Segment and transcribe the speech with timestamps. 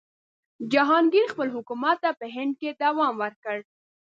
[0.73, 3.57] جهانګیر خپل حکومت ته په هند کې دوام ورکړ.